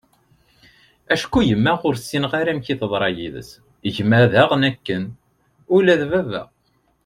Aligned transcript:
acku 1.13 1.39
yemma 1.49 1.73
ur 1.87 1.95
ssineγ 1.97 2.33
amek 2.39 2.67
teḍṛa 2.79 3.09
yid-s, 3.17 3.49
gma 3.95 4.19
diγen 4.31 4.63
akken, 4.69 5.03
ula 5.75 5.95
d 6.01 6.03
baba 6.11 6.43